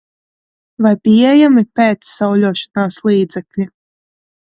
Vai 0.85 0.93
pieejami 1.03 1.65
pēc 1.81 2.09
sauļošanās 2.15 3.01
līdzekļi? 3.11 3.73